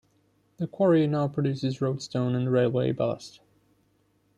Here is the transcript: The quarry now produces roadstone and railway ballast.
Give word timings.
The 0.57 0.65
quarry 0.65 1.05
now 1.05 1.27
produces 1.27 1.77
roadstone 1.79 2.33
and 2.35 2.51
railway 2.51 2.91
ballast. 2.91 3.39